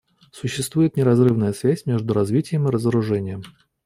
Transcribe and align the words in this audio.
Существует 0.31 0.97
неразрывная 0.97 1.53
связь 1.53 1.85
между 1.85 2.15
развитием 2.15 2.67
и 2.67 2.71
разоружением. 2.71 3.43